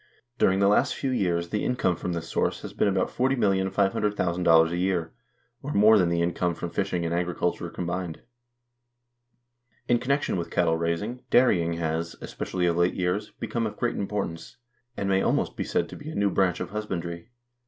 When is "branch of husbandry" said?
16.31-17.29